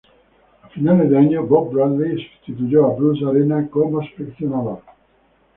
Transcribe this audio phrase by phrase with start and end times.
[0.63, 4.81] A finales de año, Bob Bradley sustituyó a Bruce Arena como seleccionador.